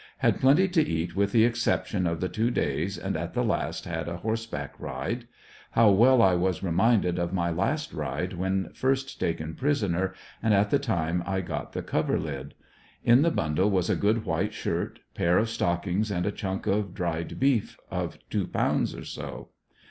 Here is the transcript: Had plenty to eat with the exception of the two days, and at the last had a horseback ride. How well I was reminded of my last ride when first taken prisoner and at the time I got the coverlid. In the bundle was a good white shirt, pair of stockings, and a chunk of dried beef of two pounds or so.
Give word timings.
Had 0.17 0.41
plenty 0.41 0.67
to 0.67 0.81
eat 0.81 1.15
with 1.15 1.31
the 1.31 1.45
exception 1.45 2.07
of 2.07 2.21
the 2.21 2.27
two 2.27 2.49
days, 2.49 2.97
and 2.97 3.15
at 3.15 3.35
the 3.35 3.43
last 3.43 3.85
had 3.85 4.07
a 4.07 4.17
horseback 4.17 4.73
ride. 4.79 5.27
How 5.73 5.91
well 5.91 6.23
I 6.23 6.33
was 6.33 6.63
reminded 6.63 7.19
of 7.19 7.33
my 7.33 7.51
last 7.51 7.93
ride 7.93 8.33
when 8.33 8.73
first 8.73 9.19
taken 9.19 9.53
prisoner 9.53 10.15
and 10.41 10.55
at 10.55 10.71
the 10.71 10.79
time 10.79 11.21
I 11.27 11.41
got 11.41 11.73
the 11.73 11.83
coverlid. 11.83 12.55
In 13.05 13.21
the 13.21 13.29
bundle 13.29 13.69
was 13.69 13.91
a 13.91 13.95
good 13.95 14.25
white 14.25 14.53
shirt, 14.55 15.01
pair 15.13 15.37
of 15.37 15.51
stockings, 15.51 16.09
and 16.09 16.25
a 16.25 16.31
chunk 16.31 16.65
of 16.65 16.95
dried 16.95 17.39
beef 17.39 17.77
of 17.91 18.17
two 18.31 18.47
pounds 18.47 18.95
or 18.95 19.05
so. 19.05 19.49